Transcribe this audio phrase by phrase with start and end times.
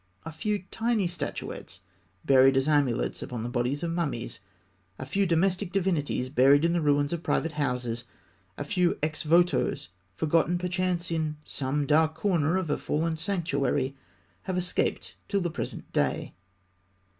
[0.25, 1.81] A few tiny statuettes
[2.25, 4.39] buried as amulets upon the bodies of mummies,
[4.97, 8.05] a few domestic divinities buried in the ruins of private houses,
[8.57, 13.95] a few ex votos forgotten, perchance, in some dark corner of a fallen sanctuary,
[14.49, 16.33] have escaped till the present day.